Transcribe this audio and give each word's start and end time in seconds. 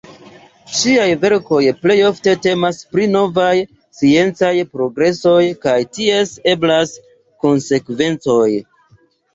Ŝiaj 0.77 1.03
verkoj 1.25 1.59
plejofte 1.81 2.33
temas 2.47 2.81
pri 2.95 3.07
novaj 3.17 3.53
sciencaj 3.99 4.53
progresoj 4.77 5.39
kaj 5.69 5.77
ties 6.01 6.35
eblaj 6.57 6.81
konsekvencoj. 7.47 8.51